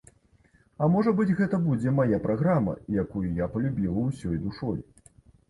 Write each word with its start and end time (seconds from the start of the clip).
А, 0.51 0.87
можа 0.93 1.11
быць, 1.19 1.35
гэта 1.39 1.59
будзе 1.65 1.93
мая 1.99 2.17
праграма, 2.25 2.73
якую 3.03 3.23
я 3.43 3.51
палюбіла 3.53 4.09
ўсёй 4.09 4.43
душой. 4.49 4.77